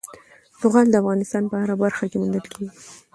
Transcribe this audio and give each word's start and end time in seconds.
زغال 0.61 0.87
د 0.91 0.95
افغانستان 1.03 1.43
په 1.47 1.55
هره 1.61 1.75
برخه 1.83 2.05
کې 2.11 2.17
موندل 2.21 2.45
کېږي. 2.53 2.71